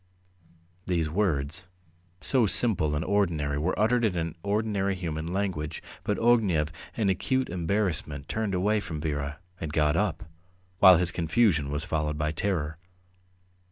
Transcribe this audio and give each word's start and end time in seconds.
These 0.87 1.11
words, 1.11 1.67
so 2.21 2.47
simple 2.47 2.95
and 2.95 3.05
ordinary, 3.05 3.59
were 3.59 3.77
uttered 3.77 4.03
in 4.03 4.33
ordinary 4.41 4.95
human 4.95 5.27
language, 5.27 5.83
but 6.03 6.17
Ognev, 6.17 6.69
in 6.97 7.07
acute 7.07 7.49
embarrassment, 7.49 8.27
turned 8.27 8.55
away 8.55 8.79
from 8.79 8.99
Vera, 8.99 9.37
and 9.59 9.71
got 9.71 9.95
up, 9.95 10.23
while 10.79 10.97
his 10.97 11.11
confusion 11.11 11.69
was 11.69 11.83
followed 11.83 12.17
by 12.17 12.31
terror. 12.31 12.79